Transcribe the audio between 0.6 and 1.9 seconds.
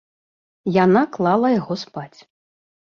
Яна клала яго